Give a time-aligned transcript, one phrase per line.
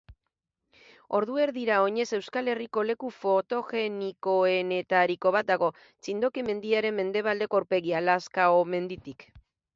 [1.17, 9.31] Ordu erdira oinez Euskal Herriko leku fotogenikoenetariko bat dago, Txindoki mendiaren mendebaldeko aurpegia Lazkaomenditik.